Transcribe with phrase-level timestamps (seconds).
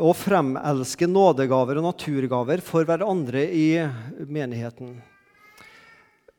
[0.00, 3.68] å fremelske nådegaver og naturgaver for hverandre i
[4.24, 4.94] menigheten.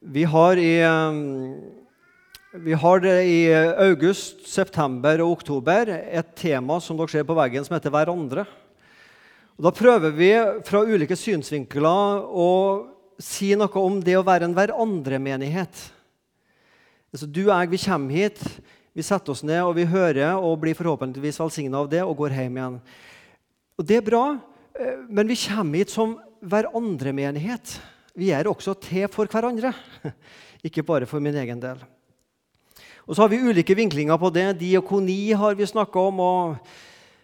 [0.03, 1.11] Vi har i, eh,
[2.59, 3.53] vi har i
[3.89, 8.47] august, september og oktober et tema som dere ser på veggen som heter 'Hverandre'.
[9.57, 10.31] Og da prøver vi
[10.65, 12.87] fra ulike synsvinkler å
[13.19, 15.91] si noe om det å være en hverandre-menighet.
[17.13, 18.39] Altså, du og jeg vi kommer hit,
[18.93, 22.29] vi setter oss ned og vi hører og blir forhåpentligvis velsigna av det og går
[22.31, 22.79] hjem igjen.
[23.77, 24.37] Og Det er bra,
[24.77, 27.79] eh, men vi kommer hit som hverandre-menighet.
[28.15, 29.73] Vi er også til for hverandre,
[30.67, 31.81] ikke bare for min egen del.
[33.07, 34.59] Og så har vi ulike vinklinger på det.
[34.61, 36.19] Diakoni har vi snakka om.
[36.19, 36.57] og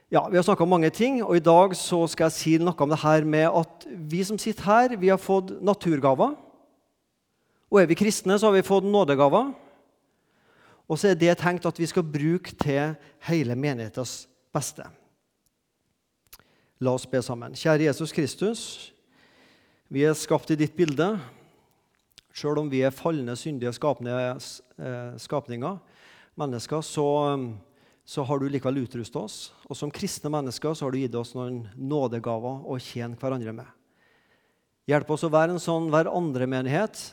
[0.10, 2.76] ja, Vi har snakka om mange ting, og i dag så skal jeg si noe
[2.76, 6.36] om det her med at vi som sitter her, vi har fått naturgaver.
[7.70, 9.54] Og er vi kristne, så har vi fått nådegaver.
[10.90, 12.98] Og så er det tenkt at vi skal bruke til
[13.30, 14.90] hele menighetens beste.
[16.80, 17.52] La oss be sammen.
[17.60, 18.60] Kjære Jesus Kristus.
[19.92, 21.10] Vi er skapt i ditt bilde.
[22.32, 25.76] Sjøl om vi er falne, syndige eh, skapninger,
[26.40, 27.08] mennesker, så,
[28.08, 29.38] så har du likevel utrustet oss.
[29.68, 33.68] Og som kristne mennesker så har du gitt oss noen nådegaver å tjene hverandre med.
[34.88, 37.10] Hjelp oss å være en sånn hverandre-menighet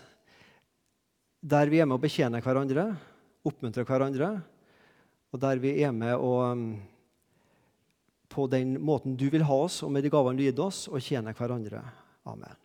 [1.43, 2.93] der vi er med å betjene hverandre,
[3.43, 4.37] oppmuntre hverandre,
[5.35, 6.37] og der vi er med å
[8.37, 10.85] på den måten du vil ha oss, og med de gavene du har gitt oss,
[10.93, 11.81] og tjene hverandre.
[12.29, 12.63] Amen.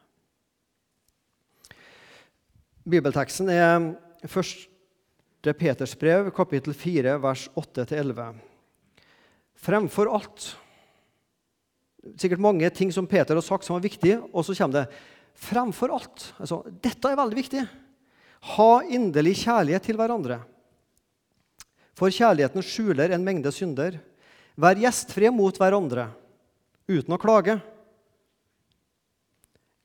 [2.91, 3.91] Bibelteksten er
[4.25, 5.53] 1.
[5.57, 8.33] Peters brev, kapittel 4, vers 8-11.
[9.61, 10.51] Fremfor alt
[12.17, 15.01] Sikkert mange ting som Peter har sagt som er viktige, og så kommer det
[15.37, 16.23] fremfor alt.
[16.41, 17.61] Altså, dette er veldig viktig.
[18.55, 20.39] Ha inderlig kjærlighet til hverandre.
[21.93, 23.99] For kjærligheten skjuler en mengde synder.
[24.59, 26.09] Vær gjestfrie mot hverandre
[26.91, 27.59] uten å klage.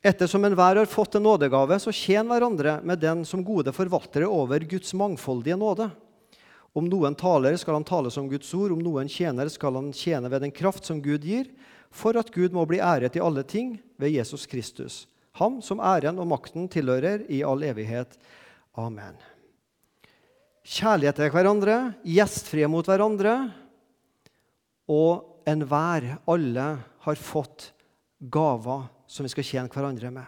[0.06, 4.62] Ettersom enhver har fått en nådegave, så tjen hverandre med den som gode forvaltere over
[4.68, 5.88] Guds mangfoldige nåde.
[6.76, 8.74] Om noen taler, skal han tale som Guds ord.
[8.74, 11.48] Om noen tjener, skal han tjene ved den kraft som Gud gir,
[11.90, 15.06] for at Gud må bli æret i alle ting ved Jesus Kristus.
[15.40, 18.18] Ham som æren og makten tilhører i all evighet.
[18.76, 19.16] Amen.
[20.66, 23.38] Kjærlighet til hverandre, gjestfrie mot hverandre
[24.90, 26.66] og enhver, alle,
[27.06, 27.70] har fått
[28.18, 30.26] gaver som vi skal tjene hverandre med.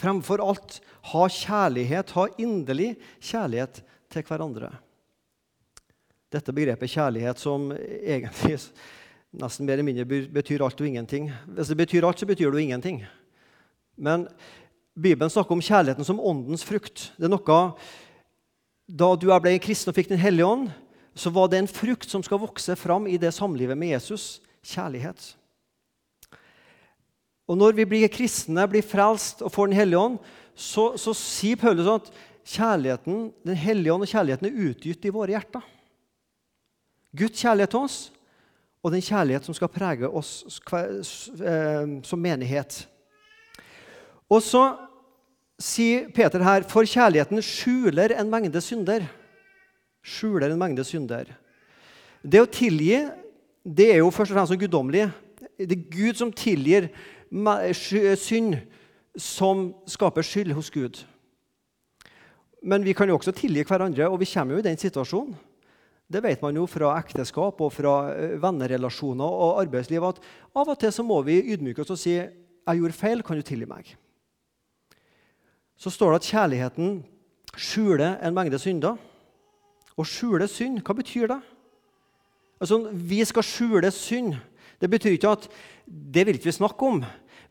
[0.00, 0.80] Fremfor alt
[1.12, 4.72] ha kjærlighet, ha inderlig kjærlighet til hverandre.
[6.32, 8.56] Dette begrepet kjærlighet som egentlig
[9.32, 11.28] nesten mer eller mindre betyr alt og ingenting.
[11.46, 13.02] Hvis det betyr alt, så betyr det jo ingenting.
[13.96, 14.26] Men
[14.92, 17.10] Bibelen snakker om kjærligheten som åndens frukt.
[17.16, 17.60] Det er noe
[18.88, 20.72] Da du ble kristen og fikk Den hellige ånd,
[21.14, 25.34] så var det en frukt som skal vokse fram i det samlivet med Jesus kjærlighet.
[27.50, 30.18] Og Når vi blir kristne, blir frelst og får Den hellige ånd,
[30.54, 32.10] så, så sier Paulus at
[32.46, 35.64] kjærligheten, Den hellige ånd og kjærligheten er utgitt i våre hjerter.
[37.12, 37.98] Guds kjærlighet til oss
[38.82, 40.48] og den kjærlighet som skal prege oss
[41.38, 42.86] eh, som menighet.
[44.32, 44.62] Og så
[45.60, 49.04] sier Peter her for kjærligheten skjuler en mengde synder
[50.02, 51.30] skjuler en mengde synder.
[52.22, 52.98] Det å tilgi
[53.62, 55.06] det er jo først og fremst guddommelig.
[55.58, 56.90] Det er Gud som tilgir
[58.18, 58.58] synd
[59.18, 60.98] som skaper skyld hos Gud.
[62.62, 65.34] Men vi kan jo også tilgi hverandre, og vi kommer jo i den situasjonen.
[66.12, 70.18] Det vet man jo fra ekteskap og fra eh, vennerelasjoner og arbeidsliv at
[70.58, 73.22] av og til så må vi ydmyke oss og si 'Jeg gjorde feil.
[73.22, 73.96] Kan du tilgi meg?'
[75.76, 77.04] Så står det at kjærligheten
[77.56, 78.98] skjuler en mengde synder.
[79.98, 81.40] Å skjule synd, hva betyr det?
[82.62, 84.38] Altså, Vi skal skjule synd.
[84.80, 85.48] Det betyr ikke at
[85.86, 87.02] det vil ikke vi snakke om.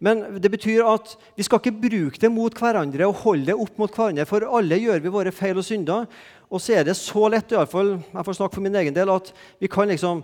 [0.01, 3.77] Men det betyr at vi skal ikke bruke det mot hverandre og holde det opp
[3.77, 4.25] mot hverandre.
[4.25, 6.07] For alle gjør vi våre feil og synder.
[6.49, 8.95] Og så er det så lett, i alle fall, jeg får snakke for min egen
[8.97, 9.29] del, at
[9.61, 10.23] vi kan liksom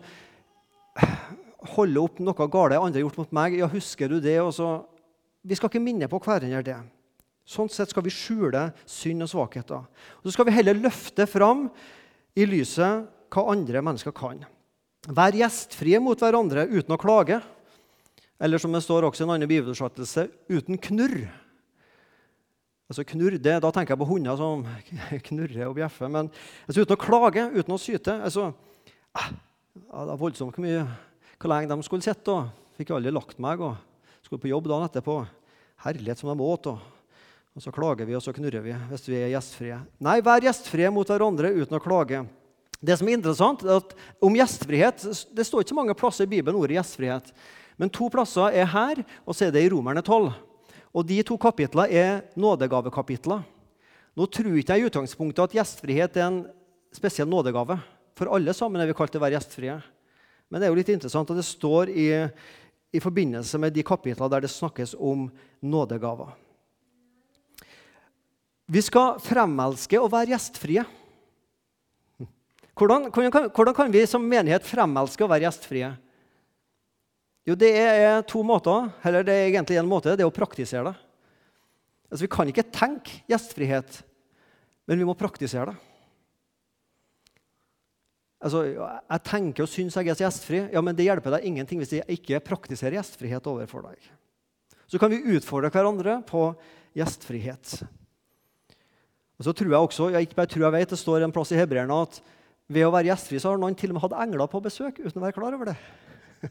[1.77, 3.59] holde opp noe gale andre har gjort mot meg.
[3.61, 4.39] Ja, husker du det?
[4.41, 4.87] Og
[5.45, 6.79] vi skal ikke minne på hverandre det.
[7.47, 9.85] Sånn sett skal vi skjule synd og svakheter.
[10.19, 11.67] Og Så skal vi heller løfte fram
[12.37, 14.43] i lyset hva andre mennesker kan.
[15.07, 17.39] Vær gjestfrie mot hverandre uten å klage.
[18.37, 21.25] Eller som det står også i en annen bibelbetraktelse uten knurr.
[22.87, 24.63] Altså knurr, det, Da tenker jeg på hunder som
[25.29, 26.11] knurrer og bjeffer.
[26.11, 26.29] Men
[26.67, 28.19] altså, uten å klage, uten å syte.
[28.21, 28.51] Altså,
[29.17, 29.31] ah,
[29.73, 30.85] det er voldsomt hvor, mye,
[31.39, 32.37] hvor lenge de skulle sitte.
[32.77, 33.75] Fikk aldri lagt meg og
[34.21, 35.17] skulle på jobb dagen etterpå.
[35.87, 36.69] Herlighet som de åt.
[36.69, 36.96] Og
[37.57, 39.79] og så klager vi, og så knurrer vi hvis vi er gjestfrie.
[40.05, 42.19] Nei, vær gjestfrie mot hverandre uten å klage.
[42.77, 45.01] Det som er interessant, er at om gjestfrihet
[45.33, 47.33] Det står ikke så mange plasser i Bibelen ordet gjestfrihet.
[47.81, 50.29] Men to plasser er her, og så er det i Romerne 12.
[50.93, 53.41] Og De to kapitlene er nådegavekapitler.
[54.17, 56.41] Nå tror ikke jeg i utgangspunktet at gjestfrihet er en
[56.93, 57.81] spesiell nådegave.
[58.17, 59.81] For alle sammen er vi kalt til å være gjestfrie.
[60.45, 62.11] Men det er jo litt interessant at det står i,
[62.93, 65.31] i forbindelse med de kapitlene der det snakkes om
[65.65, 66.37] nådegaver.
[68.67, 70.83] Vi skal fremelske å være gjestfrie.
[72.77, 75.93] Hvordan, hvordan, hvordan, kan vi som menighet fremelske å være gjestfrie?
[77.47, 78.91] Jo, Det er to måter.
[79.07, 80.17] Eller det er egentlig en måte.
[80.17, 80.95] Det er å praktisere det.
[82.11, 84.03] Altså, Vi kan ikke tenke gjestfrihet,
[84.87, 85.77] men vi må praktisere det.
[88.43, 91.95] Altså, Jeg tenker og syns jeg er gjestfri, ja, men det hjelper deg ingenting hvis
[91.95, 93.97] jeg ikke praktiserer gjestfrihet overfor deg.
[94.87, 96.51] Så kan vi utfordre hverandre på
[96.95, 97.87] gjestfrihet.
[99.37, 101.51] Og så tror jeg også, jeg ikke bare tror jeg vet, Det står en plass
[101.53, 102.21] i Hebreerne at
[102.67, 105.21] ved å være gjestfri så har noen til og med hatt engler på besøk uten
[105.21, 105.77] å være klar over det.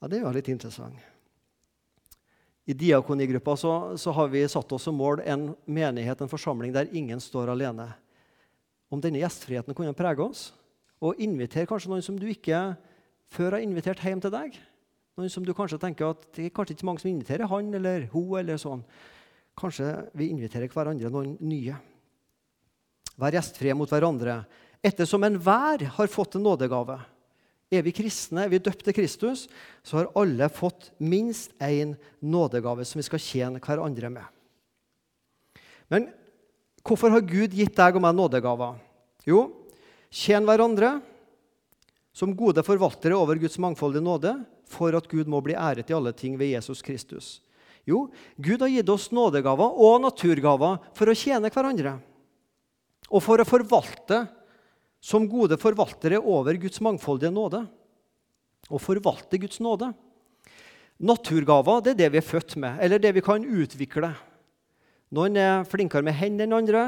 [0.00, 0.96] ja, Det er jo litt interessant.
[2.70, 6.92] I diakonigruppa så, så, har vi satt oss som mål en menighet, en forsamling der
[6.94, 7.88] ingen står alene.
[8.90, 10.50] Om denne gjestfriheten kunne prege oss,
[11.00, 12.60] og invitere kanskje noen som du ikke
[13.32, 14.58] før har invitert hjem til deg.
[15.18, 18.06] Noen som du kanskje tenker at det er kanskje ikke mange som inviterer han eller
[18.12, 18.38] hun.
[18.38, 18.84] eller sånn.
[19.60, 21.76] Kanskje vi inviterer hverandre noen nye.
[23.20, 24.40] Vær gjestfrie mot hverandre.
[24.80, 26.96] Ettersom enhver har fått en nådegave.
[27.70, 29.44] Er vi kristne, er vi døpt til Kristus,
[29.86, 34.24] så har alle fått minst én nådegave som vi skal tjene hverandre med.
[35.92, 36.08] Men
[36.82, 38.80] hvorfor har Gud gitt deg og meg nådegaver?
[39.28, 39.44] Jo,
[40.10, 40.96] tjen hverandre
[42.16, 44.34] som gode forvaltere over Guds mangfoldige nåde,
[44.70, 47.38] for at Gud må bli æret i alle ting ved Jesus Kristus.
[47.88, 51.96] Jo, Gud har gitt oss nådegaver og naturgaver for å tjene hverandre.
[53.10, 54.24] Og for å forvalte
[55.00, 57.64] som gode forvaltere over Guds mangfoldige nåde.
[58.70, 59.90] Å forvalte Guds nåde.
[61.00, 64.12] Naturgaver det er det vi er født med, eller det vi kan utvikle.
[65.10, 66.84] Noen er flinkere med hendene enn andre.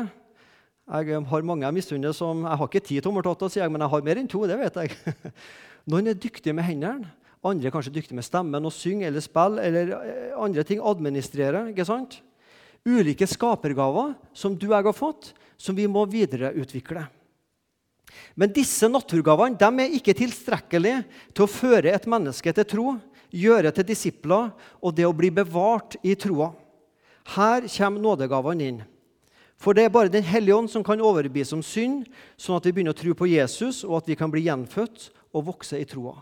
[0.92, 3.92] Jeg har mange jeg misunner som Jeg har ikke ti tommeltotter, sier jeg, men jeg
[3.94, 4.44] har mer enn to.
[4.46, 5.14] det vet jeg.
[5.90, 7.08] Noen er dyktige med hendene.
[7.42, 10.82] Andre er kanskje dyktige med stemmen og synger eller spiller eller eh, andre ting.
[10.82, 11.72] Administrerer.
[11.72, 12.20] ikke sant?
[12.86, 17.04] Ulike skapergaver som du og jeg har fått, som vi må videreutvikle.
[18.34, 21.02] Men disse naturgavene de er ikke tilstrekkelige
[21.34, 22.86] til å føre et menneske til tro,
[23.32, 24.50] gjøre til disipler
[24.80, 26.52] og det å bli bevart i troa.
[27.34, 28.82] Her kommer nådegavene inn.
[29.62, 32.72] For det er bare Den hellige ånd som kan overbevise om synd, sånn at vi
[32.72, 36.18] begynner å tro på Jesus, og at vi kan bli gjenfødt og vokse i troa.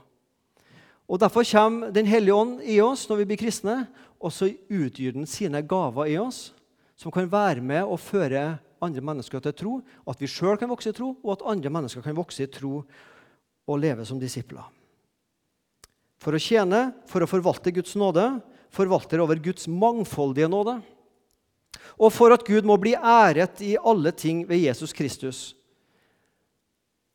[1.10, 3.88] Og Derfor kommer Den hellige ånd i oss når vi blir kristne,
[4.20, 6.52] og så utgir den sine gaver i oss,
[6.94, 9.72] som kan være med og føre andre mennesker til tro,
[10.06, 12.84] at vi sjøl kan vokse i tro, og at andre mennesker kan vokse i tro
[13.66, 14.62] og leve som disipler.
[16.20, 18.26] For å tjene, for å forvalte Guds nåde,
[18.70, 20.76] forvalter over Guds mangfoldige nåde.
[21.98, 25.40] Og for at Gud må bli æret i alle ting ved Jesus Kristus.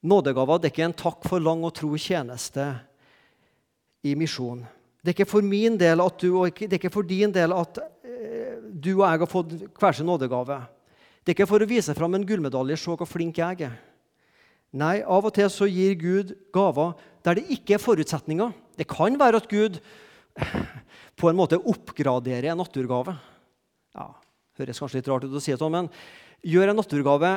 [0.05, 2.65] Nådegaver det er en takk for lang og tro tjeneste
[4.05, 4.61] i misjon.
[5.01, 7.53] Det er ikke for min del at du, og det er ikke for din del
[7.55, 10.59] at eh, du og jeg har fått hver sin nådegave.
[11.21, 12.77] Det er ikke for å vise fram en gullmedalje.
[12.77, 13.75] Se hvor flink jeg er.
[14.75, 16.93] Nei, av og til så gir Gud gaver
[17.25, 18.51] der det ikke er forutsetninger.
[18.75, 19.79] Det kan være at Gud
[21.19, 23.15] på en måte oppgraderer en naturgave.
[23.95, 24.09] Ja,
[24.55, 25.89] Høres kanskje litt rart ut å si det sånn, men
[26.45, 27.31] gjør en naturgave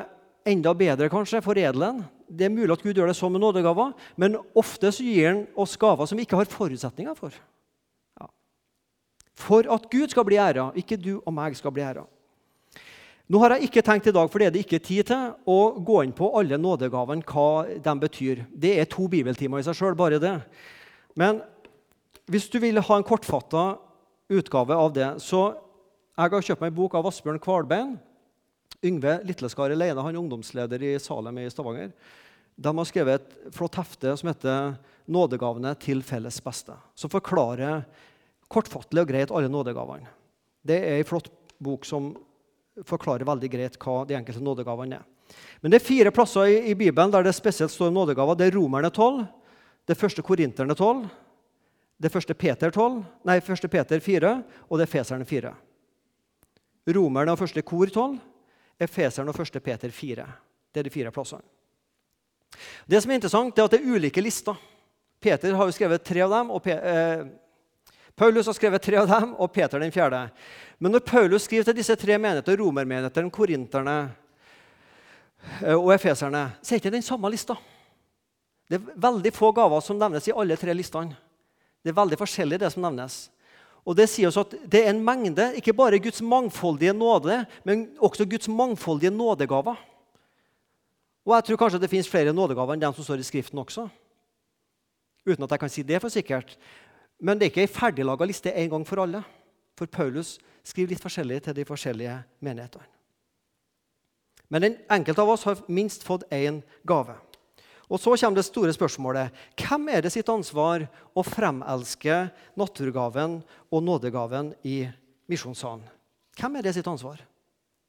[0.48, 2.02] enda bedre, kanskje, foredle den.
[2.28, 5.44] Det er mulig at Gud gjør det sånn med nådegaver, men ofte så gir han
[5.56, 7.36] oss gaver som vi ikke har forutsetninger for.
[8.20, 8.28] Ja.
[9.38, 12.04] For at Gud skal bli æra, ikke du og meg skal bli æra.
[13.28, 15.76] Nå har jeg ikke tenkt i dag, for det er det ikke tid til, å
[15.84, 18.46] gå inn på alle nådegavene, hva de betyr.
[18.48, 20.38] Det er to bibeltimer i seg sjøl, bare det.
[21.18, 21.42] Men
[22.28, 23.74] hvis du vil ha en kortfatta
[24.32, 25.42] utgave av det, så
[26.18, 27.92] jeg har kjøpt meg en bok av Asbjørn Kvalbein.
[28.84, 31.90] Yngve Litleskar Leine, han er ungdomsleder i Salem i Stavanger.
[32.58, 34.76] De har skrevet et flott hefte som heter
[35.08, 37.84] 'Nådegavene til felles beste', som forklarer
[38.48, 40.06] kortfattelig og greit alle nådegavene.
[40.66, 42.16] Det er ei flott bok som
[42.84, 45.04] forklarer veldig greit hva de enkelte nådegavene er.
[45.62, 48.36] Men det er fire plasser i, i Bibelen der det spesielt står nådegaver.
[48.36, 49.26] Det er Romerne 12,
[49.86, 51.08] det er første Korinterne 12,
[51.98, 55.54] det er første Peter 12, nei, første Peter 4, og det er Feserne 4.
[56.94, 58.18] Romerne og første Kor 12,
[58.78, 59.58] Efeseren og 1.
[59.62, 60.26] Peter 4.
[60.72, 61.44] Det er de fire plassene.
[62.86, 64.56] Det som er interessant, er at det er ulike lister.
[65.20, 67.26] Peter har jo skrevet tre av dem, og Pe eh,
[68.18, 70.24] Paulus har skrevet tre av dem, og Peter den fjerde.
[70.78, 73.96] Men når Paulus skriver til disse tre menighetene, romermenighetene, korinterne,
[75.62, 77.58] eh, og efeserne, så er det ikke den samme lista.
[78.68, 81.16] Det er veldig få gaver som nevnes i alle tre listene.
[81.82, 83.28] Det er veldig forskjellig, det som nevnes.
[83.86, 87.88] Og Det sier oss at det er en mengde, ikke bare Guds mangfoldige nåde, men
[87.98, 89.76] også Guds mangfoldige nådegaver.
[91.24, 93.88] Og jeg tror kanskje det finnes flere nådegaver enn dem som står i Skriften også.
[95.28, 96.56] Uten at jeg kan si det for sikkert.
[97.20, 99.22] Men det er ikke ei ferdiglaga liste en gang for alle.
[99.76, 102.86] For Paulus skriver litt forskjellig til de forskjellige menighetene.
[104.48, 107.18] Men den enkelte av oss har minst fått én gave.
[107.88, 110.84] Og Så kommer det store spørsmålet hvem er det sitt ansvar
[111.16, 112.28] å fremelske
[112.58, 113.40] naturgaven
[113.72, 114.82] og nådegaven i
[115.28, 115.86] misjonssalen?
[116.38, 117.20] Hvem er det sitt ansvar?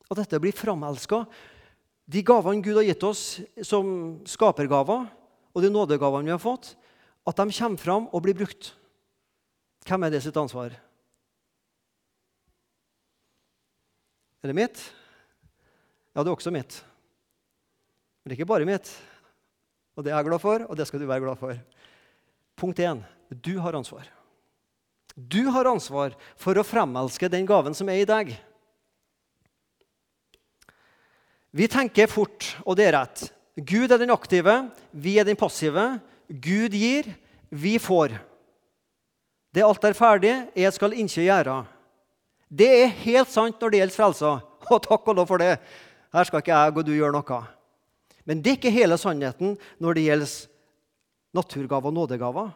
[0.09, 1.25] At dette blir framelska.
[2.09, 3.23] De gavene Gud har gitt oss
[3.61, 5.05] som skapergaver,
[5.53, 6.73] og de nådegavene vi har fått,
[7.27, 8.71] at de kommer fram og blir brukt.
[9.85, 10.73] Hvem er det sitt ansvar?
[14.39, 14.79] Er det mitt?
[16.15, 16.79] Ja, det er også mitt.
[18.23, 18.89] Men det er ikke bare mitt.
[19.99, 21.57] Og det er jeg glad for, og det skal du være glad for.
[22.55, 23.01] Punkt 1.
[23.43, 24.05] Du har ansvar.
[25.11, 28.31] Du har ansvar for å fremelske den gaven som er i deg.
[31.51, 33.25] Vi tenker fort, og det er rett.
[33.59, 34.55] Gud er den aktive,
[34.95, 35.97] vi er den passive.
[36.31, 37.11] Gud gir,
[37.51, 38.15] vi får.
[39.51, 41.59] Det alt er ferdig, jeg skal ikke gjøre.
[42.47, 44.43] Det er helt sant når det gjelder frelser.
[44.69, 45.57] Og takk og lov for det.
[46.13, 47.58] Her skal ikke jeg og du gjøre noe.
[48.27, 50.33] Men det er ikke hele sannheten når det gjelder
[51.35, 52.49] naturgaver og nådegaver.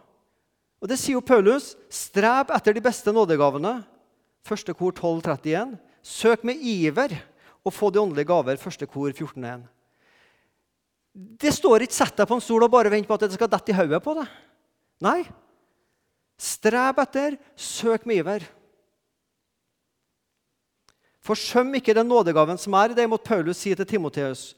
[0.84, 1.74] Og Det sier jo Paulus.
[1.88, 3.78] Streb etter de beste nådegavene.
[4.44, 5.78] Første kor 12.31.
[6.04, 7.16] Søk med iver
[7.64, 8.60] å få de åndelige gaver.
[8.60, 9.64] Første kor 14.1.
[11.14, 13.48] Det står ikke 'sett deg på en stol og bare vent på at det skal
[13.48, 14.28] dette i hodet på deg'.
[15.00, 15.24] Nei.
[16.38, 18.44] Streb etter, søk med iver.
[21.22, 24.56] Forsøm ikke den nådegaven som er i deg, måtte Paulus si til Timoteus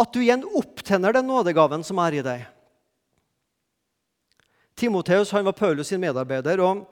[0.00, 2.46] at du igjen opptenner den nådegaven som er i deg.
[4.80, 6.60] Timoteus var Paulus sin medarbeider.
[6.60, 6.86] og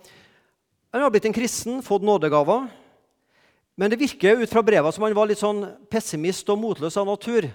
[0.92, 2.68] Han har blitt en kristen, fått nådegaver.
[3.76, 7.06] Men det virker ut fra brevene som han var litt sånn pessimist og motløs av
[7.08, 7.48] natur.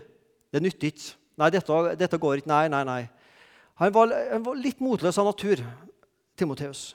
[0.50, 1.14] Det nytter ikke.
[1.38, 2.50] Nei, dette, dette, går ikke.
[2.50, 3.02] Nei, nei, nei.
[3.82, 5.62] Han var, han var litt motløs av natur,
[6.38, 6.94] Timoteus.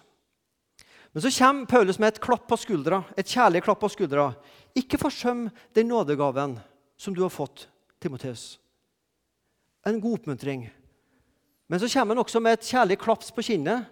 [1.13, 4.31] Men så kommer Paulus med et klapp på skuldra, et kjærlig klapp på skuldra.
[4.79, 6.57] Ikke forsøm den nådegaven
[6.99, 7.67] som du har fått
[8.03, 8.59] Timoteus.
[9.87, 10.69] En god oppmuntring.
[11.67, 13.89] Men så kommer han også med et kjærlig klaps på kinnet.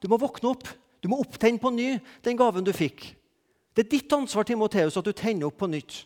[0.00, 0.68] Du må våkne opp.
[1.02, 3.04] Du må opptenne på ny den gaven du fikk.
[3.74, 6.00] Det er ditt ansvar Timoteus, at du tenner opp på nytt.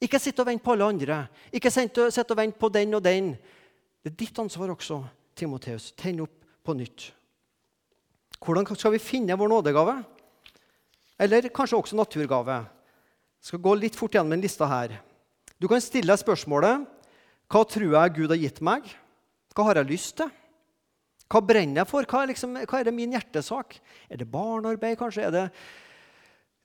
[0.00, 1.18] Ikke sitt og vent på alle andre.
[1.52, 3.32] Ikke sitt og vent på den og den.
[4.00, 5.02] Det er ditt ansvar også,
[5.36, 5.90] Timoteus.
[5.98, 7.10] Tenn opp på nytt.
[8.38, 9.98] Hvordan skal vi finne vår nådegave?
[11.18, 12.60] Eller kanskje også naturgave?
[13.42, 14.94] Jeg skal gå litt fort gjennom en lista her.
[15.58, 16.86] Du kan stille deg spørsmålet
[17.48, 18.84] hva tror jeg Gud har gitt meg?
[19.56, 20.28] Hva har jeg lyst til?
[21.28, 22.06] Hva brenner jeg for?
[22.08, 23.78] Hva er, liksom, hva er det min hjertesak?
[24.08, 25.26] Er det barnearbeid, kanskje?
[25.26, 25.44] Er det,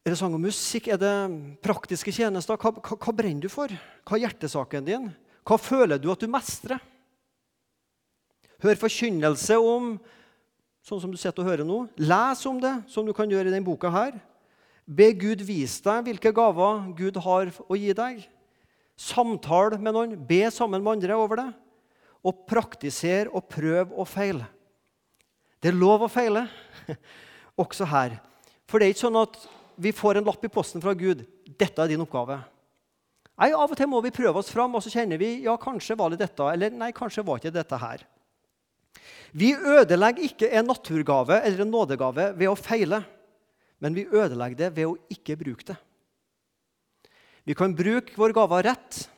[0.03, 0.89] er det sang og musikk?
[0.91, 1.13] Er det
[1.63, 2.59] praktiske tjenester?
[2.59, 3.71] Hva, hva, hva, brenner du for?
[4.03, 5.07] Hva er hjertesaken din?
[5.47, 6.83] Hva føler du at du mestrer?
[8.63, 9.95] Hør forkynnelse om
[10.83, 11.81] sånn som du sitter og hører nå.
[11.99, 13.91] Les om det, som du kan gjøre i denne boka.
[13.91, 14.19] her.
[14.83, 18.23] Be Gud vise deg hvilke gaver Gud har å gi deg.
[18.99, 21.49] Samtale med noen, be sammen med andre over det.
[22.23, 24.45] Og praktisere og prøve og feile.
[25.63, 26.45] Det er lov å feile,
[27.63, 28.17] også her.
[28.67, 29.37] For det er ikke sånn at
[29.83, 31.23] vi får en lapp i posten fra Gud.
[31.47, 32.41] 'Dette er din oppgave.'
[33.33, 35.97] Nei, Av og til må vi prøve oss fram, og så kjenner vi ja, kanskje
[35.97, 38.03] var det dette, eller nei, kanskje var ikke dette her.
[39.33, 43.01] Vi ødelegger ikke en naturgave eller en nådegave ved å feile,
[43.81, 45.79] men vi ødelegger det ved å ikke bruke det.
[47.43, 49.09] Vi kan bruke vår gave rett,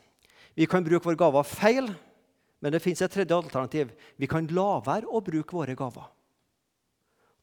[0.56, 1.92] vi kan bruke vår gave feil,
[2.60, 3.92] men det fins et tredje alternativ.
[4.16, 6.08] Vi kan la være å bruke våre gaver.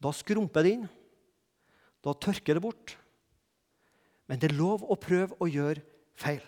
[0.02, 0.88] Da skrumper det inn.
[2.04, 2.96] Da tørker det bort.
[4.28, 5.84] Men det er lov å prøve å gjøre
[6.20, 6.42] feil.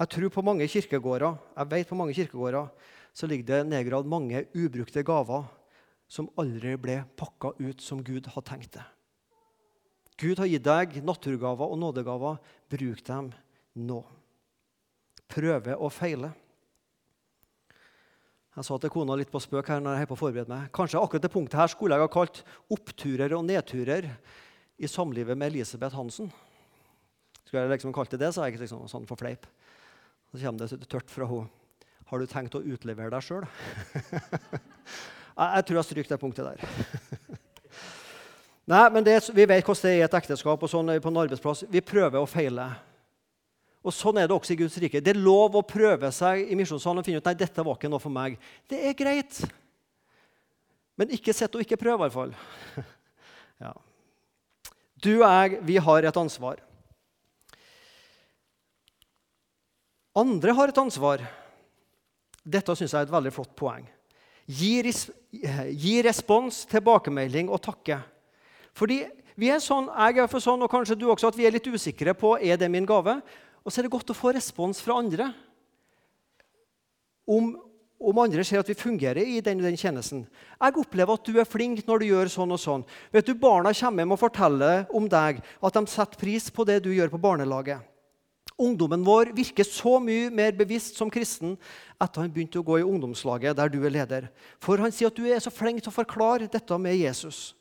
[0.00, 2.70] Jeg tror på mange kirkegårder jeg vet på mange kirkegårder,
[3.12, 5.44] så ligger det nedgravd mange ubrukte gaver
[6.10, 8.86] som aldri ble pakka ut som Gud har tenkt det.
[10.20, 12.36] Gud har gitt deg naturgaver og nådegaver.
[12.70, 13.30] Bruk dem
[13.80, 14.02] nå.
[15.30, 16.32] Prøve og feile.
[18.50, 20.68] Jeg sa til kona litt på spøk her når jeg på å forberede meg.
[20.76, 24.10] Kanskje akkurat det punktet her skulle jeg ha kalt 'oppturer og nedturer'
[24.76, 26.32] i samlivet med Elisabeth Hansen.
[27.46, 29.46] Skulle jeg liksom kalt det det, sa jeg liksom, sånn for fleip.
[30.30, 31.48] Så kommer det tørt fra henne.
[32.10, 33.46] Har du tenkt å utlevere deg sjøl?
[35.56, 37.38] jeg tror jeg stryker det punktet der.
[38.70, 41.20] Nei, men det, Vi vet hvordan det er i et ekteskap og sånn på en
[41.24, 41.64] arbeidsplass.
[41.70, 42.68] Vi prøver å feile.
[43.80, 45.00] Og Sånn er det også i Guds rike.
[45.02, 47.90] Det er lov å prøve seg i misjonssalen og finne ut nei, dette var ikke
[47.90, 48.36] noe for meg.
[48.68, 49.40] Det er greit.
[51.00, 52.34] Men ikke sitt og ikke prøv, i hvert fall.
[53.64, 53.72] ja.
[55.00, 56.60] Du og jeg, vi har et ansvar.
[60.20, 61.24] Andre har et ansvar.
[62.44, 63.88] Dette syns jeg er et veldig flott poeng.
[64.50, 68.02] Gi, res gi respons, tilbakemelding og takke.
[68.76, 69.02] Fordi
[69.40, 71.68] vi er sånn, jeg er for sånn, og kanskje du også, at vi er litt
[71.70, 73.20] usikre på er det min gave.
[73.64, 75.30] Og så er det godt å få respons fra andre.
[77.30, 77.52] Om,
[78.00, 80.24] om andre ser at vi fungerer i den, den tjenesten.
[80.56, 82.86] Jeg opplever at du er flink når du gjør sånn og sånn.
[83.14, 86.80] Vet du, Barna kommer hjem og forteller om deg at de setter pris på det
[86.84, 87.86] du gjør på barnelaget.
[88.60, 91.54] Ungdommen vår virker så mye mer bevisst som kristen
[92.00, 94.26] etter han begynte å gå i ungdomslaget der du er leder.
[94.60, 97.54] For han sier at du er så flink til å forklare dette med Jesus.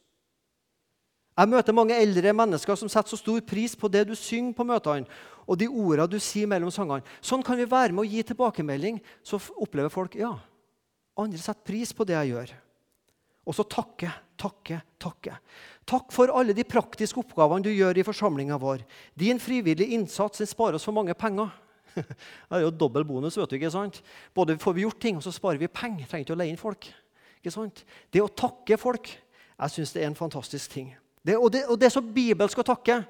[1.39, 4.65] Jeg møter mange eldre mennesker som setter så stor pris på det du synger på
[4.67, 5.07] møtene,
[5.47, 7.05] og de ordene du sier mellom sangene.
[7.23, 10.33] Sånn kan vi være med å gi tilbakemelding, så opplever folk ja,
[11.19, 12.51] andre setter pris på det jeg gjør.
[13.47, 15.37] Og så takke, takke, takke.
[15.87, 18.83] Takk for alle de praktiske oppgavene du gjør i forsamlinga vår.
[19.17, 21.49] Din frivillige innsats sparer oss for mange penger.
[21.95, 23.39] Det er jo dobbel bonus.
[23.39, 24.03] vet du, ikke sant?
[24.35, 26.05] Både får vi gjort ting, og så sparer vi penger.
[26.05, 26.91] Trenger ikke å leie inn folk.
[27.39, 27.85] Ikke sant?
[28.11, 30.93] Det å takke folk jeg synes det er en fantastisk ting.
[31.25, 33.01] Det, og, det, og, det, er så bibelsk å takke.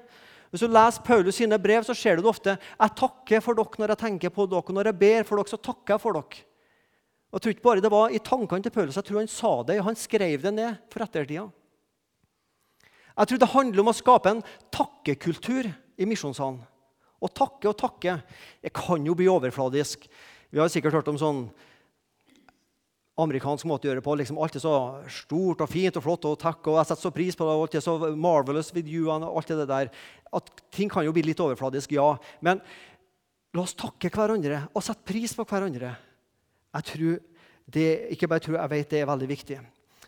[0.50, 2.56] Hvis du leser Paulus sine brev, så ser du det ofte.
[2.58, 4.66] Jeg takker for dere når jeg tenker på dere.
[4.66, 6.42] Og når jeg ber for dere, så takker jeg for dere.
[7.30, 9.52] Og Jeg tror ikke bare det var i tankene til Paulus, jeg tror han sa
[9.62, 11.44] det, han skrev det ned for ettertida.
[13.20, 14.42] Jeg tror det handler om å skape en
[14.74, 16.58] takkekultur i misjonssalen.
[17.20, 18.16] Å takke og takke
[18.64, 20.08] det kan jo bli overfladisk.
[20.50, 21.44] Vi har sikkert hørt om sånn
[23.24, 24.14] amerikansk måte å gjøre det på.
[24.18, 24.74] Liksom alt er så
[25.12, 27.56] stort og fint og flott, og takk, og jeg setter så pris på det.
[27.56, 29.90] og alt er så marvelous with you, og alt det der.
[30.32, 32.14] At ting kan jo bli litt overfladisk, ja.
[32.40, 32.62] Men
[33.54, 35.94] la oss takke hverandre og sette pris på hverandre.
[36.70, 37.18] Jeg tror
[37.70, 39.58] det, ikke bare tror, jeg vet det er veldig viktig.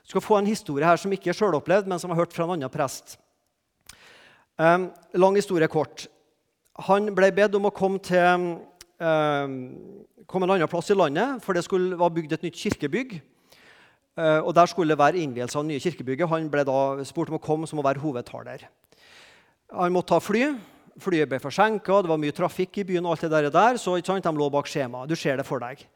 [0.02, 2.34] Du skal få en historie her som ikke er sjølopplevd, men som jeg har hørt
[2.34, 3.16] fra en annen prest.
[4.58, 6.06] Um, lang historie kort.
[6.88, 8.22] Han ble bedt om å komme til
[9.02, 13.16] kom en annen plass i landet, for det skulle være bygd et nytt kirkebygg.
[14.16, 16.28] Eh, og Der skulle det være innvielse av det nye kirkebygget.
[16.28, 18.66] Han ble da spurt om å komme som å være hovedtaler.
[19.72, 20.52] Han måtte ta fly.
[21.00, 23.06] Flyet ble forsinka, det var mye trafikk i byen.
[23.06, 25.08] og alt det der, så De lå bak skjema.
[25.08, 25.86] Du ser det for deg.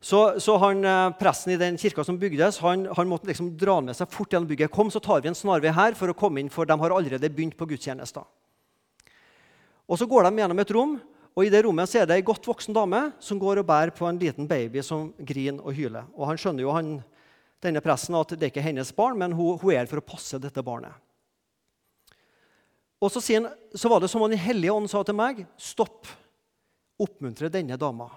[0.00, 3.80] Så, så han, eh, Presten i den kirka som bygdes, han, han, måtte liksom dra
[3.80, 4.70] med seg fort gjennom bygget.
[4.70, 7.30] Kom, så tar vi en snarvei her for å komme inn, for de har allerede
[7.30, 8.22] begynt på gudstjenester.
[9.88, 11.00] Og Så går de gjennom et rom,
[11.36, 13.92] og I det rommet så er det ei godt voksen dame som går og bærer
[13.94, 16.08] på en liten baby som griner og hyler.
[16.16, 16.96] Og Han skjønner jo han,
[17.62, 20.38] denne pressen at det er ikke hennes barn, men hun, hun er for å passe
[20.42, 20.94] dette barnet.
[22.98, 26.08] Og så, han, så var det som om Den hellige ånd sa til meg stopp,
[26.98, 28.08] oppmuntre denne dama.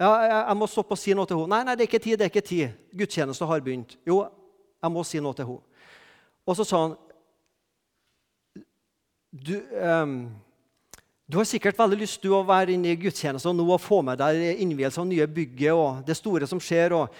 [0.00, 1.58] Ja, jeg, jeg, må stoppe og si noe til henne.
[1.58, 2.16] Nei, nei, det er ikke tid.
[2.16, 2.76] det er ikke tid.
[2.96, 3.98] Gudstjenesten har begynt.
[4.08, 4.22] Jo,
[4.80, 5.82] jeg må si noe til henne.
[6.48, 6.94] Og så sa han
[9.30, 10.14] du, um,
[11.30, 14.18] du har sikkert veldig lyst til å være inne i gudstjenesten nå og få med
[14.18, 16.94] deg innvielse av nye bygget og det store som skjer.
[16.96, 17.14] og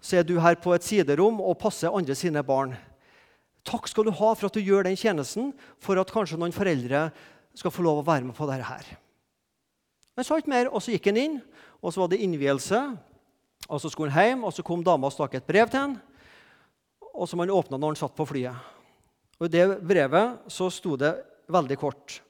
[0.00, 2.72] Så er du her på et siderom og passer andre sine barn.
[3.68, 7.10] Takk skal du ha for at du gjør den tjenesten, for at kanskje noen foreldre
[7.52, 8.64] skal få lov å være med på dette.
[8.64, 8.86] her.
[10.16, 11.36] Men så ikke mer, og så gikk han inn,
[11.82, 12.80] og så var det innvielse.
[13.68, 16.00] og Så skulle han hjem, og så kom dama og stakk et brev til han,
[17.12, 18.56] og som han åpna når han satt på flyet.
[19.38, 21.12] Og I det brevet så sto det
[21.48, 22.22] veldig kort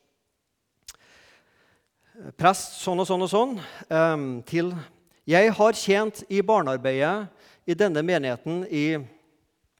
[2.41, 3.55] prest sånn og sånn og sånn
[3.89, 4.73] um, til
[5.29, 7.31] Jeg har tjent i barnearbeidet
[7.71, 8.99] i denne menigheten i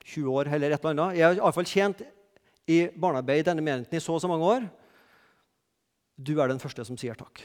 [0.07, 1.19] 20 år eller et eller annet.
[1.19, 2.03] Jeg har iallfall tjent
[2.71, 4.69] i barnearbeid i denne menigheten i så og så mange år.
[6.17, 7.43] Du er den første som sier takk.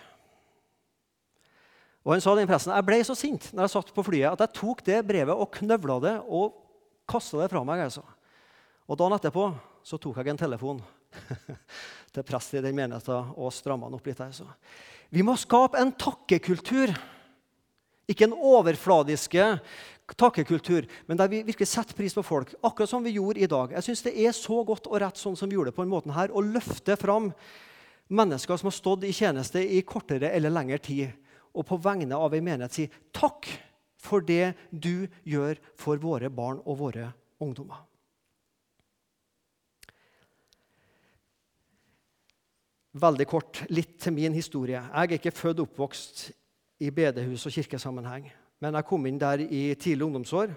[2.06, 4.44] Og han sa den presten, Jeg ble så sint når jeg satt på flyet, at
[4.46, 6.54] jeg tok det brevet og knøvla det og
[7.10, 7.88] kasta det fra meg.
[7.88, 8.04] Altså.
[8.86, 9.50] Og Dagen etterpå
[9.86, 10.84] så tok jeg en telefon
[12.16, 14.22] til prest i den menigheten og stramma den opp litt.
[14.24, 14.48] Altså.
[15.14, 16.94] Vi må skape en takkekultur.
[18.10, 19.46] Ikke en overfladiske
[20.14, 22.52] takkekultur, men der vi virkelig setter pris på folk.
[22.62, 23.72] Akkurat som vi gjorde i dag.
[23.74, 25.90] Jeg synes Det er så godt og rett sånn som vi gjorde det på en
[25.90, 27.32] måte her, å løfte fram
[28.08, 31.10] mennesker som har stått i tjeneste i kortere eller lengre tid,
[31.56, 33.50] og på vegne av en menighet si takk
[33.98, 37.10] for det du gjør for våre barn og våre
[37.42, 37.82] ungdommer.
[42.96, 44.80] Veldig kort, litt til min historie.
[44.80, 46.30] Jeg er ikke født og oppvokst
[46.80, 48.30] i bedehus og kirkesammenheng,
[48.64, 50.54] men jeg kom inn der i tidlig ungdomsår.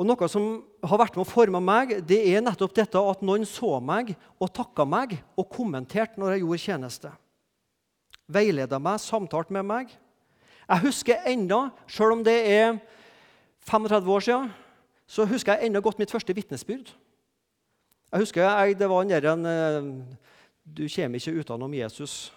[0.00, 0.46] Og Noe som
[0.82, 4.50] har vært med å forme meg, det er nettopp dette at noen så meg og
[4.50, 7.12] takka meg og kommenterte når jeg gjorde tjeneste.
[8.32, 9.90] veileda meg, samtalte med meg.
[10.66, 12.78] Jeg husker ennå, sjøl om det er
[13.68, 14.50] 35 år siden,
[15.06, 16.94] så husker jeg ennå godt mitt første vitnesbyrd.
[18.12, 20.18] Jeg husker jeg, det var en, der
[20.64, 22.30] 'Du kommer ikke utenom Jesus'.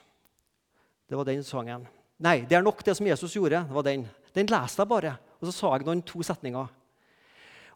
[1.10, 1.88] Det var den sangen.
[2.20, 3.66] Nei, det er nok det som Jesus gjorde.
[3.68, 6.68] det var Den Den leste jeg bare, og så sa jeg noen to setninger.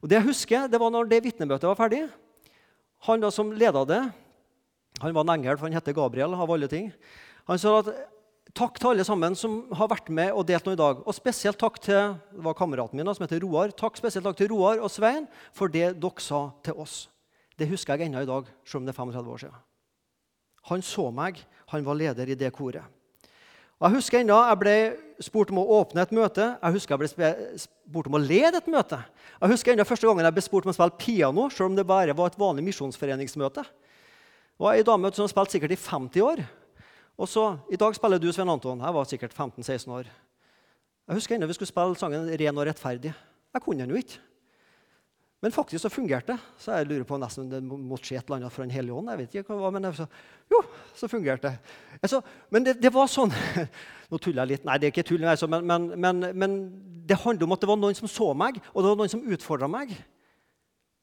[0.02, 2.10] Og Det jeg husker, det var når det vitnemøtet var ferdig.
[3.08, 4.12] Han da som leda det,
[5.00, 6.34] han var en engel, for han heter Gabriel.
[6.34, 6.92] av alle ting.
[7.48, 8.10] Han sa at
[8.54, 11.04] takk til alle sammen som har vært med og delt noe i dag.
[11.06, 13.72] Og spesielt takk til det var kameraten min som heter Roar.
[13.72, 17.08] Takk spesielt takk til Roar og Svein for det dere sa til oss.
[17.58, 19.69] Det husker jeg ennå i dag, selv om det er 35 år siden.
[20.70, 21.42] Han så meg.
[21.74, 22.86] Han var leder i det koret.
[23.80, 24.76] Og Jeg husker ennå jeg ble
[25.24, 26.46] spurt om å åpne et møte.
[26.60, 29.00] Jeg husker jeg ble spurt om å lede et møte.
[29.40, 31.88] Jeg husker enda første gangen jeg ble spurt om å spille piano, selv om det
[31.88, 33.64] bare var et vanlig misjonsforeningsmøte.
[33.64, 36.44] Det var ei dame som spilte sikkert i 50 år.
[37.20, 38.84] Og så, I dag spiller du, Svein Anton.
[38.84, 40.12] Jeg var sikkert 15-16 år.
[41.10, 43.16] Jeg husker ennå vi skulle spille sangen 'Ren og rettferdig'.
[43.54, 44.20] Jeg kunne den jo ikke.
[45.40, 46.40] Men faktisk så fungerte det.
[46.60, 49.10] Så jeg lurer på nesten det måtte skje et eller annet fra Den hellige ånd.
[49.10, 50.08] jeg vet ikke hva, men så,
[50.52, 50.60] Jo,
[50.96, 51.76] så fungerte det.
[52.02, 52.22] Altså,
[52.52, 53.32] men det, det, var sånn
[54.12, 54.66] Nå tuller jeg litt.
[54.68, 55.24] Nei, det er ikke tull.
[55.24, 56.58] Men, men, men, men,
[57.10, 59.24] det handler om at det var noen som så meg, og det var noen som
[59.24, 59.96] utfordra meg.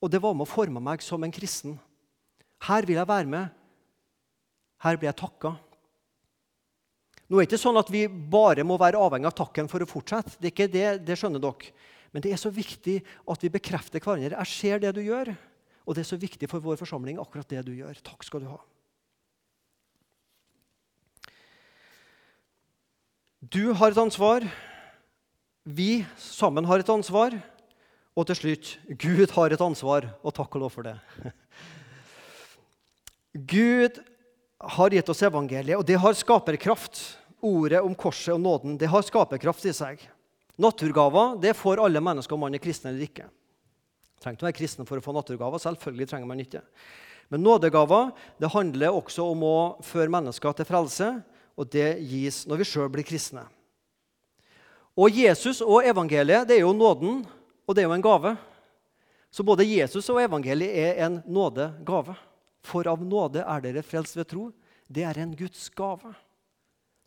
[0.04, 1.78] Og det var med å forme meg som en kristen.
[2.68, 3.48] Her vil jeg være med.
[4.84, 5.56] Her blir jeg takka.
[7.26, 9.88] Nå er det ikke sånn at vi bare må være avhengig av takken for å
[9.88, 10.36] fortsette.
[10.38, 11.72] Det er ikke det, det skjønner dere.
[12.16, 14.32] Men det er så viktig at vi bekrefter hverandre.
[14.32, 15.34] Jeg ser det du gjør,
[15.84, 17.98] og det er så viktig for vår forsamling, akkurat det du gjør.
[18.00, 18.56] Takk skal du ha.
[23.44, 24.48] Du har et ansvar.
[25.68, 27.36] Vi sammen har et ansvar.
[28.16, 30.96] Og til slutt Gud har et ansvar, og takk og lov for det.
[33.52, 34.00] Gud
[34.56, 37.04] har gitt oss evangeliet, og det har skaperkraft.
[37.44, 40.00] Ordet om korset og nåden det har skaperkraft i seg.
[40.56, 43.26] Naturgaver det får alle mennesker, om man er kristen eller ikke.
[44.20, 45.60] Trenger ikke være kristen for å få naturgaver.
[45.60, 46.62] selvfølgelig trenger man ikke.
[47.28, 51.10] Men nådegaver det handler også om å føre mennesker til frelse,
[51.56, 53.44] og det gis når vi sjøl blir kristne.
[54.96, 57.24] Og Jesus og evangeliet det er jo nåden,
[57.66, 58.36] og det er jo en gave.
[59.30, 62.14] Så både Jesus og evangeliet er en nådegave.
[62.64, 64.48] For av nåde er dere frelst ved tro.
[64.88, 66.14] Det er en Guds gave.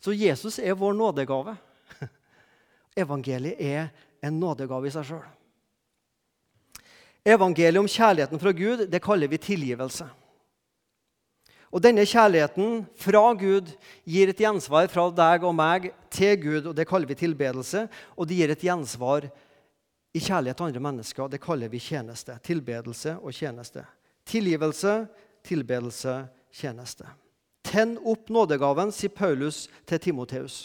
[0.00, 1.56] Så Jesus er vår nådegave.
[2.96, 3.90] Evangeliet er
[4.24, 5.28] en nådegave i seg sjøl.
[7.26, 10.08] Evangeliet om kjærligheten fra Gud det kaller vi tilgivelse.
[11.70, 13.68] Og Denne kjærligheten fra Gud
[14.02, 17.84] gir et gjensvar fra deg og meg til Gud, og det kaller vi tilbedelse.
[18.18, 19.28] Og det gir et gjensvar
[20.10, 22.34] i kjærlighet til andre mennesker, det kaller vi tjeneste.
[22.42, 23.84] Tilbedelse og tjeneste.
[24.26, 25.06] Tilgivelse,
[25.46, 26.16] tilbedelse,
[26.50, 27.06] tjeneste.
[27.62, 30.64] Tenn opp nådegaven, sier Paulus til Timoteus.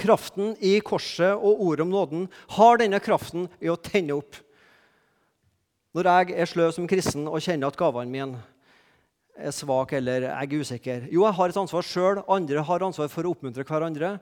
[0.00, 2.24] Kraften i korset og ordet om nåden
[2.56, 4.38] har denne kraften i å tenne opp.
[5.92, 8.40] Når jeg er sløv som kristen og kjenner at gavene mine
[9.36, 13.10] er svake eller jeg er usikker Jo, jeg har et ansvar sjøl, andre har ansvar
[13.12, 14.16] for å oppmuntre hverandre.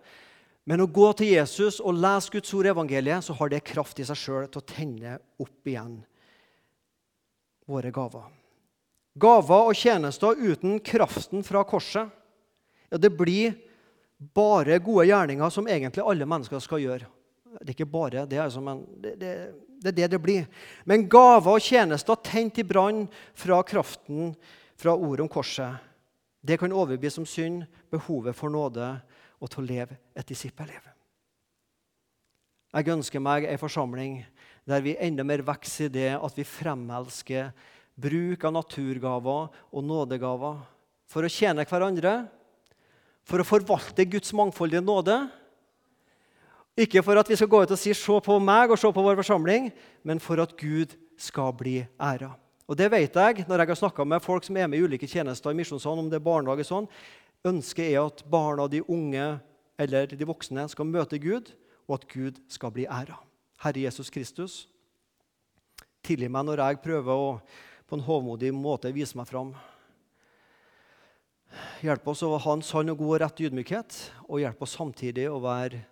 [0.69, 3.99] Men å gå til Jesus og lese Guds ord i evangeliet, så har det kraft
[4.03, 5.97] i seg sjøl til å tenne opp igjen
[7.71, 8.29] våre gaver.
[9.21, 12.11] Gaver og tjenester uten kraften fra korset,
[12.91, 13.55] ja, det blir
[14.21, 17.09] bare gode gjerninger som egentlig alle mennesker skal gjøre.
[17.61, 19.33] Det er ikke bare det, altså, men det, det,
[19.81, 20.45] det, er det det blir.
[20.85, 24.35] Men gaver og tjenester tent i brann fra kraften
[24.81, 25.81] fra ordet om korset,
[26.41, 28.95] det kan overbevise om synd, behovet for nåde
[29.41, 30.81] og til å leve et disippelliv.
[32.71, 34.21] Jeg ønsker meg en forsamling
[34.69, 37.51] der vi enda mer vokser i det at vi fremelsker
[38.01, 40.61] bruk av naturgaver og nådegaver
[41.11, 42.15] for å tjene hverandre
[43.25, 45.17] for å forvalte Guds mangfoldige nåde.
[46.81, 49.03] Ikke for at vi skal gå ut og si 'se på meg' og 'se på
[49.03, 49.73] vår forsamling',
[50.05, 52.37] men for at Gud skal bli æra.
[52.69, 55.07] Og det vet jeg når jeg har snakka med folk som er med i ulike
[55.07, 56.89] tjenester i Misjonssalen, om det er barnehage sånn.
[57.45, 59.41] Ønsket er at barna, de unge
[59.79, 61.51] eller de voksne skal møte Gud,
[61.89, 63.19] og at Gud skal bli æra.
[63.59, 64.69] Herre Jesus Kristus,
[66.03, 67.41] tilgi meg når jeg prøver å
[67.91, 69.51] på en hovmodig måte vise meg fram.
[71.83, 73.97] Hjelp oss å ha en sann og god og rett ydmykhet,
[74.29, 75.85] og hjelp oss samtidig å være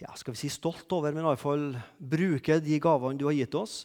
[0.00, 3.82] ja, skal vi si stolt over, men iallfall bruke de gavene du har gitt oss,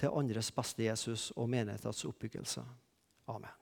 [0.00, 2.64] til andres beste Jesus og menighetens oppbyggelse.
[3.28, 3.59] Amen.